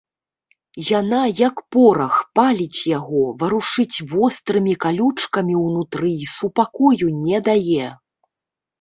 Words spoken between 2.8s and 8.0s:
яго, варушыць вострымі калючкамі ўнутры і супакою не дае.